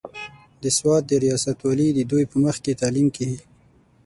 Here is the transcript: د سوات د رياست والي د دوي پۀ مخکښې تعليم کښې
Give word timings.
د 0.63 0.63
سوات 0.77 1.03
د 1.07 1.11
رياست 1.23 1.57
والي 1.63 1.87
د 1.93 1.99
دوي 2.11 2.25
پۀ 2.29 2.37
مخکښې 2.43 2.79
تعليم 2.81 3.07
کښې 3.15 3.37